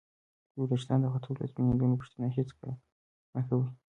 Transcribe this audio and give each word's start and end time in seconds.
د 0.53 0.55
ورېښتانو 0.61 1.05
د 1.09 1.13
ختلو 1.13 1.39
او 1.43 1.49
سپینېدلو 1.51 1.99
پوښتنه 2.01 2.25
هېڅکله 2.37 2.73
مه 3.33 3.41
کوئ! 3.47 3.67